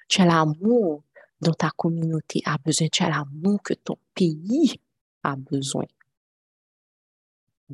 [0.07, 1.03] Tu es l'amour
[1.39, 2.87] dont ta communauté a besoin.
[2.87, 4.79] Tu as l'amour que ton pays
[5.23, 5.85] a besoin.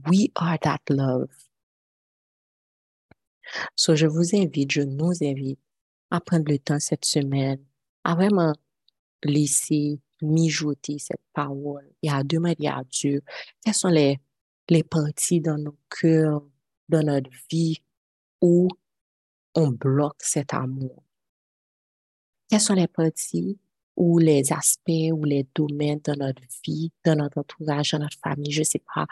[0.06, 1.51] We are that love.
[3.76, 5.60] So, je vous invite, je nous invite
[6.10, 7.64] à prendre le temps cette semaine
[8.04, 8.54] à vraiment
[9.24, 13.22] laisser mijoter cette parole et à demander à Dieu
[13.64, 14.20] quelles sont les,
[14.70, 16.44] les parties dans nos cœurs,
[16.90, 17.82] dans notre vie
[18.42, 18.68] où
[19.56, 21.04] on bloque cet amour.
[22.50, 23.58] Quelles sont les parties
[23.96, 28.52] ou les aspects ou les domaines de notre vie, dans notre entourage, dans notre famille,
[28.52, 29.06] je ne sais pas,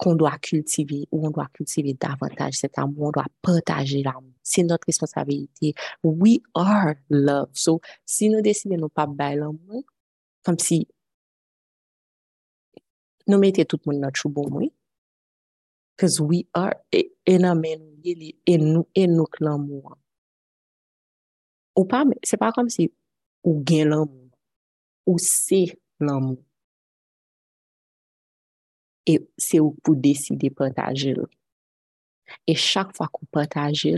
[0.00, 4.32] qu'on doit cultiver ou on doit cultiver davantage cet amour, on doit partager l'amour.
[4.42, 5.74] C'est notre responsabilité.
[6.02, 7.50] We are love.
[7.52, 9.84] So, si nous décidons de ne pas bailler l'amour,
[10.42, 10.88] comme si
[13.26, 14.72] nous mettions tout le monde notre chou oui.
[15.94, 19.98] Because we are, et, et, et nous, et nous, l'amour
[21.76, 22.90] ou pas, c'est pas comme si
[23.44, 24.30] ou gain l'amour,
[25.04, 26.38] ou c'est l'amour.
[29.10, 31.14] Et c'est pour décider de partager.
[32.46, 33.88] Et chaque fois qu'on partage,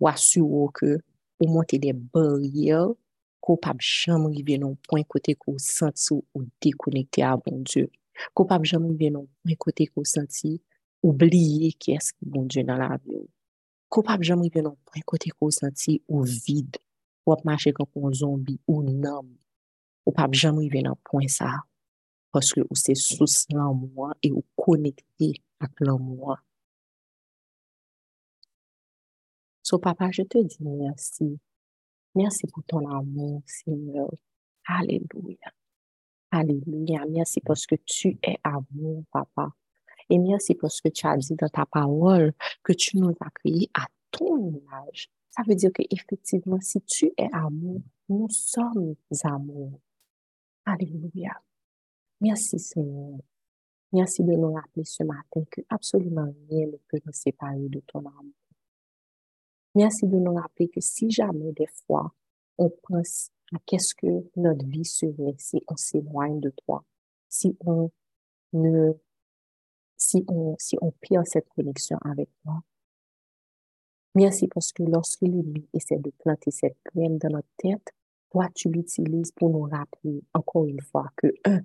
[0.00, 0.98] ou assure que
[1.40, 2.88] ou monter des barrières
[3.40, 7.90] qu'on pas jamais arriver non point côté qu'on senti ou déconnecté à bon Dieu.
[8.34, 10.60] Qu'on pas jamais arriver non point côté qu'on senti
[11.02, 13.28] oublier qui est-ce qui bon Dieu dans la vie.
[13.92, 16.78] Ko pap jam rive nan pwen kote ko santi ou vide,
[17.26, 19.26] ou ap mache kon kon zombi ou nam.
[20.06, 21.50] Ou pap jam rive nan pwen sa,
[22.32, 26.38] paske ou se sous lan mwa e ou konekte ak lan mwa.
[29.62, 31.30] So papa, je te di mersi.
[32.18, 34.10] Mersi pou ton amon, Seigneur.
[34.68, 35.52] Aleluya.
[36.32, 37.06] Aleluya.
[37.08, 39.52] Mersi paske tu e amon, papa.
[40.10, 43.70] Et merci parce que tu as dit dans ta parole que tu nous as créés
[43.72, 45.10] à ton image.
[45.30, 49.80] Ça veut dire qu'effectivement, si tu es amour, nous sommes amour.
[50.66, 51.40] Alléluia.
[52.22, 53.18] Merci Seigneur.
[53.92, 57.98] Merci de nous rappeler ce matin que absolument rien ne peut nous séparer de ton
[57.98, 58.32] amour.
[59.74, 62.14] Merci de nous rappeler que si jamais des fois
[62.58, 66.84] on pense à qu'est-ce que notre vie serait si on s'éloigne de toi,
[67.28, 67.90] si on
[68.52, 68.92] ne
[69.96, 72.62] si on, si on perd cette connexion avec toi.
[74.14, 77.92] Merci parce que lorsque l'ennemi essaie de planter cette graine dans notre tête,
[78.30, 81.60] toi, tu l'utilises pour nous rappeler encore une fois que, un,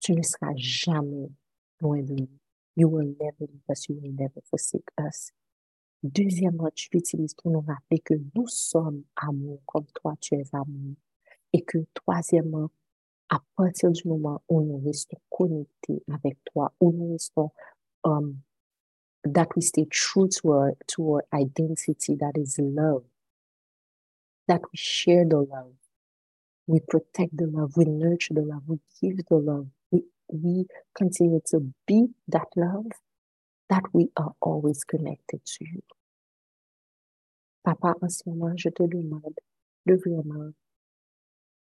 [0.00, 1.30] tu ne seras jamais
[1.80, 2.28] loin de nous.
[2.76, 5.32] You will never leave us, you will never forsake us.
[6.02, 10.94] Deuxièmement, tu l'utilises pour nous rappeler que nous sommes amour comme toi, tu es amour.
[11.52, 12.70] Et que troisièmement,
[13.30, 17.50] à partir du moment où nous restons connectés avec toi, où nous restons,
[18.04, 18.36] um,
[19.24, 23.02] that we stay true to our, to our identity, that is love,
[24.46, 25.74] that we share the love,
[26.66, 29.66] we protect the love, we nurture the love, we give the love,
[30.32, 32.86] we, continue to be that love,
[33.68, 35.82] that we are always connected to you.
[37.64, 39.34] Papa, en ce moment, je te demande
[39.86, 40.52] de vraiment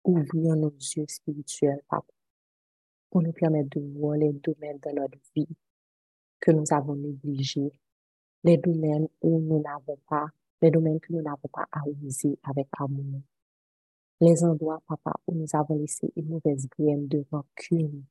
[0.04, 2.12] ouvrir nos yeux spirituels, papa,
[3.10, 5.48] pour nous permettre de voir les domaines de notre vie
[6.40, 7.72] que nous avons négligés,
[8.44, 10.26] les domaines où nous n'avons pas,
[10.62, 13.20] les domaines que nous n'avons pas arrosés avec amour,
[14.20, 18.04] les endroits, papa, où nous avons laissé une mauvaise graine de rancune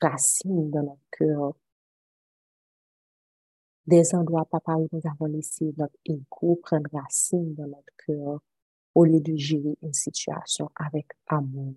[0.00, 1.54] racine dans notre cœur.
[3.86, 8.40] Des endroits, papa, où nous avons laissé notre ego prendre racine dans notre cœur
[8.94, 11.74] au lieu de gérer une situation avec amour.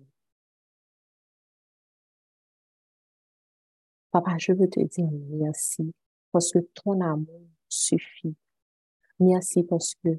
[4.10, 5.94] Papa, je veux te dire merci
[6.32, 8.36] parce que ton amour suffit.
[9.20, 10.10] Merci parce que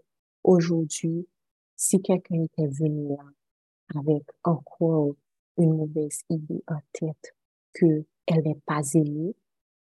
[0.43, 1.27] aujourd'hui,
[1.75, 3.23] si quelqu'un était venu là
[3.95, 5.15] avec encore
[5.58, 7.36] une mauvaise idée en tête
[7.74, 9.36] que elle n'est pas aimée,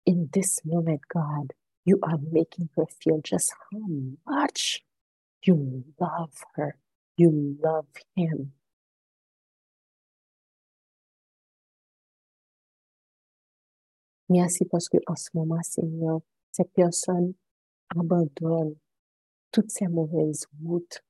[0.05, 1.53] in this moment, God,
[1.85, 3.79] you are making her feel just how
[4.25, 4.83] much
[5.45, 6.77] you love her,
[7.17, 8.53] you love him.
[14.29, 16.19] Merci parce que en ce moment, Seigneur,
[16.51, 17.33] cette personne
[17.95, 18.75] abandonne
[19.51, 21.03] toutes ces mauvaises routes,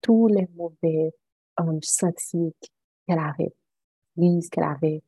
[0.00, 1.12] tous les mauvais
[1.58, 3.52] um, qu'elle avait
[4.20, 5.02] pris, qu'elle avait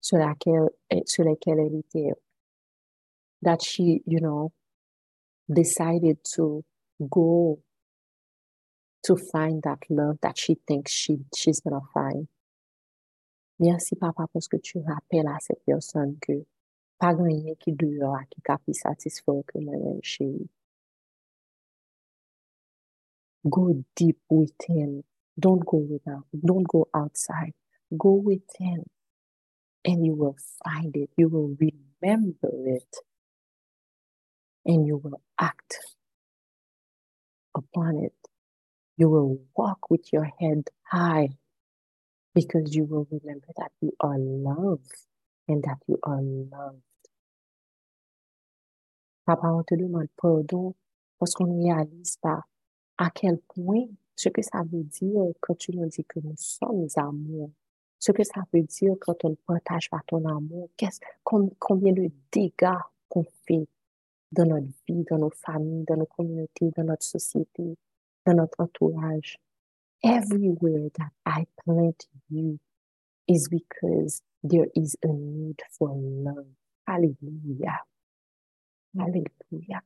[0.00, 0.68] sur, laquelle,
[1.06, 2.12] sur lesquels elle était.
[3.42, 4.52] That she, you know,
[5.48, 6.64] decided to
[7.00, 7.60] go
[9.04, 12.26] to find that love that she thinks she, she's gonna find.
[13.58, 16.44] Merci, papa, parce que tu rappelles à cette personne que
[16.98, 20.48] pas rien qui dure qui capit satisfaire que moi-même chérie.
[23.44, 25.02] Go deep within.
[25.38, 26.26] Don't go without.
[26.32, 27.54] Don't go outside.
[27.96, 28.84] Go within.
[29.84, 31.10] And you will find it.
[31.16, 32.96] You will remember it.
[34.64, 35.78] And you will act
[37.56, 38.14] upon it.
[38.96, 41.28] You will walk with your head high
[42.34, 44.92] because you will remember that you are loved
[45.48, 46.82] and that you are loved.
[49.26, 50.74] Papa, on te demande pardon
[51.18, 52.42] parce qu'on ne réalise pas
[52.98, 56.86] à quel point ce que ça veut dire quand tu nous dis que nous sommes
[56.96, 57.50] amour.
[57.98, 60.70] Ce que ça veut dire quand on ne partage pas ton amour?
[60.76, 62.78] Qu'est-ce, combien de dégâts
[63.08, 63.66] qu'on fait
[64.32, 67.76] dans notre vie, dans nos familles, dans nos communautés, dans notre société,
[68.26, 69.38] dans notre entourage?
[70.02, 72.58] Everywhere that I plant you
[73.26, 76.46] is because there is a need for love.
[76.86, 77.80] Hallelujah.
[78.96, 79.82] Hallelujah.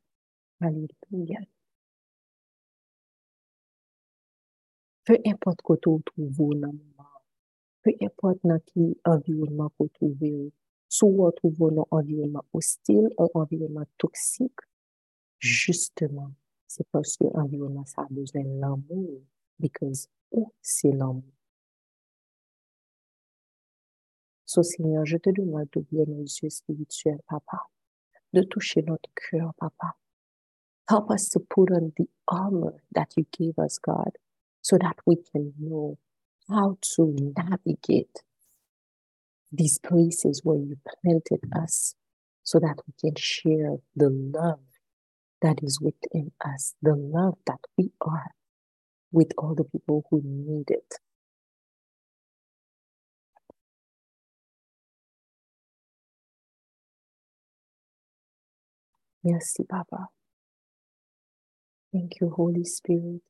[0.60, 1.46] Hallelujah.
[5.04, 6.74] Peu importe que tu trouves dans
[8.02, 10.50] importe dans quel environnement que tu trouves,
[10.88, 14.60] soit tu trouves dans un environnement hostile ou un environnement toxique,
[15.38, 16.30] justement,
[16.66, 19.22] c'est parce que l'environnement ça a besoin de l'amour,
[19.58, 21.24] because où c'est l'amour.
[24.44, 27.68] So, Seigneur, je te demande d'ouvrir nos yeux spirituels, Papa,
[28.32, 29.94] de toucher notre cœur, Papa.
[30.88, 34.10] Help us to put on the armor that you gave us, God,
[34.60, 35.96] so that we can know
[36.50, 38.18] how to navigate
[39.52, 41.94] these places where you planted us
[42.42, 44.60] so that we can share the love
[45.42, 48.32] that is within us, the love that we are
[49.12, 50.94] with all the people who need it.
[59.24, 60.08] Merci, Papa.
[61.92, 63.22] Thank you, Holy Spirit.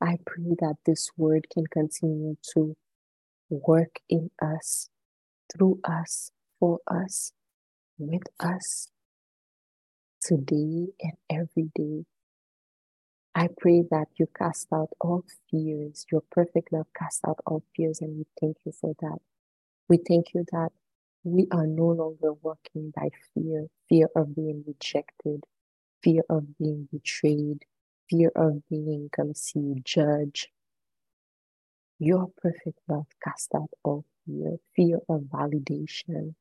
[0.00, 2.76] I pray that this word can continue to
[3.50, 4.90] work in us,
[5.52, 6.30] through us,
[6.60, 7.32] for us,
[7.98, 8.88] with us,
[10.22, 12.04] today and every day.
[13.34, 16.06] I pray that you cast out all fears.
[16.10, 19.18] Your perfect love cast out all fears, and we thank you for that.
[19.88, 20.70] We thank you that
[21.24, 25.44] we are no longer walking by fear fear of being rejected,
[26.02, 27.64] fear of being betrayed,
[28.08, 30.48] fear of being conceived, judged.
[31.98, 36.34] Your perfect love cast out all fear, fear of validation.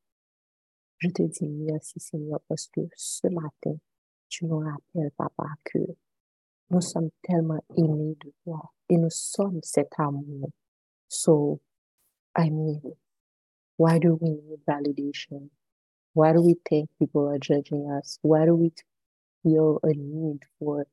[0.99, 3.77] Je te dis merci Seigneur parce que ce matin,
[4.29, 5.79] tu nous rappelles, Papa, que
[6.69, 10.49] nous sommes tellement aimés de toi et nous sommes cet amour.
[11.07, 11.59] So,
[12.35, 12.81] I mean,
[13.77, 15.49] why do we need validation?
[16.13, 18.19] Why do we think people are judging us?
[18.21, 18.73] Why do we
[19.43, 20.87] feel a need for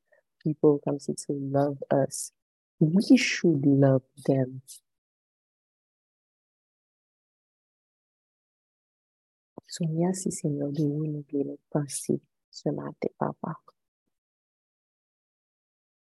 [0.45, 2.31] people come to love us?
[2.79, 4.61] We should love them.
[9.67, 9.73] De
[12.51, 13.59] ce matin, papa.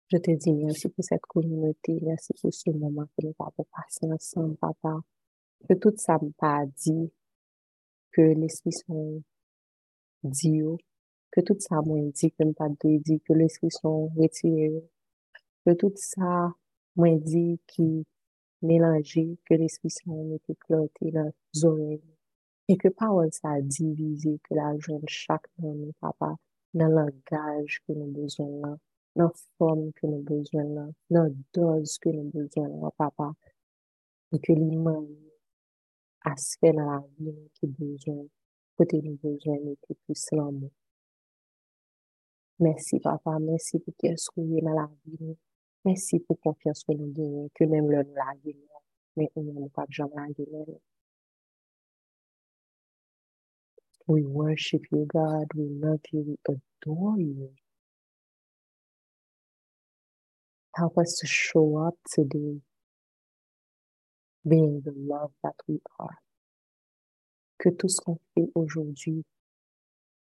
[0.09, 4.07] Je te dis merci pour cette communauté, merci pour ce moment que nous avons passé
[4.13, 5.01] ensemble, papa.
[5.67, 7.11] Que tout ça me pas dit,
[8.11, 9.23] que l'Esprit sont
[10.23, 10.61] dit,
[11.33, 14.85] que tout ça m'a dit, que me pas dit, que l'Esprit sont retiré,
[15.65, 16.53] que tout ça
[16.97, 18.07] m'a dit qui
[18.61, 20.55] mélangé, que l'Esprit sont été
[21.11, 22.03] dans les oreilles.
[22.69, 26.37] Et que parole ça a divisé, que la jeune chaque homme, papa,
[26.75, 28.79] dans le langage que nous besoin,
[29.17, 33.33] dans la forme que nous besoin, dans la dose que nous besoin, papa.
[34.33, 35.07] Et que l'imam
[36.25, 38.25] a se fait dans la vie qui besoin,
[38.77, 40.71] côté nous besoin, était plus l'amour.
[42.61, 43.39] Merci, papa.
[43.41, 45.37] Merci pour que tu dans la vie.
[45.85, 48.35] Merci pour la confiance que nous avons, que même le nous la
[49.17, 50.65] mais on n'a pas jamais la
[54.09, 55.47] We worship you, God.
[55.55, 56.25] We love you.
[56.27, 57.51] We adore you.
[60.75, 62.61] Help us to show up today
[64.49, 66.19] being the love that we are.
[67.59, 69.25] Que tout ce qu'on fait aujourd'hui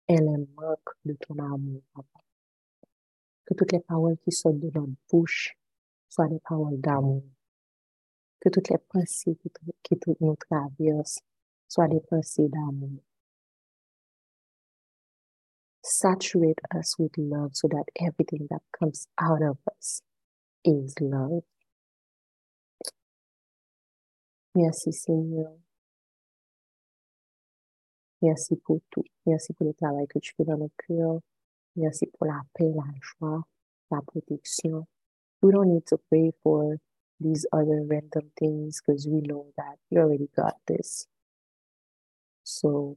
[0.08, 2.20] est un marque de ton amour, Papa.
[3.44, 5.56] Que toutes les paroles qui sortent de notre bouche
[6.08, 7.22] soient des paroles d'amour.
[8.40, 9.50] Que toutes les pensées qui,
[9.82, 11.20] qui nous traversent
[11.68, 13.02] soient des pensées d'amour.
[15.82, 20.02] Saturate us with love so that everything that comes out of us
[20.64, 21.44] is love.
[24.54, 25.65] Merci Seigneur.
[28.22, 29.04] Merci pour tout.
[29.26, 31.20] Merci pour le travail que tu fais dans nos cœurs.
[31.76, 33.42] Merci pour la paix, la joie,
[33.90, 34.86] la protection.
[35.42, 36.76] We don't need to pray for
[37.20, 41.06] these other random things because we know that you already got this.
[42.44, 42.96] So,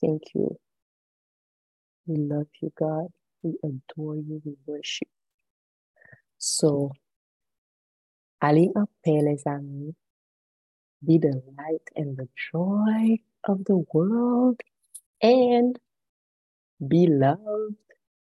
[0.00, 0.58] thank you.
[2.06, 3.08] We love you, God.
[3.42, 4.42] We adore you.
[4.44, 5.08] We worship.
[6.38, 6.90] So,
[8.42, 9.94] allez en paix, les amis.
[11.02, 14.60] Be the light and the joy of the world
[15.22, 15.78] and
[16.86, 17.76] be loved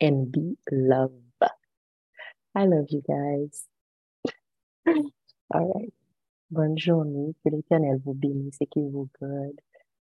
[0.01, 1.13] and be loved.
[2.55, 3.67] I love you guys.
[5.51, 5.93] All right.
[6.51, 7.35] Bonne journée.
[7.43, 9.61] Que l'Éternel vous bénisse et qu'il vous garde.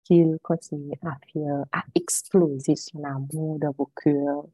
[0.04, 4.46] Qu'il continue à faire, à exploser son amour dans vos cœurs.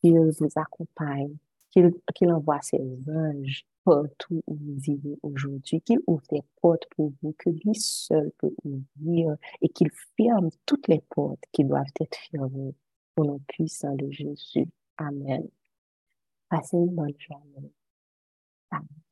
[0.00, 1.36] Qu'il vous accompagne.
[1.70, 5.80] Qu'il envoie ses anges partout où vous vivez aujourd'hui.
[5.82, 10.88] Qu'il ouvre des portes pour vous que lui seul peut ouvrir et qu'il ferme toutes
[10.88, 12.74] les portes qui doivent être fermées
[13.16, 14.66] au nom puissant de Jésus.
[14.96, 15.48] Amen.
[16.48, 17.72] Passez une bonne journée.
[18.70, 19.03] Amen.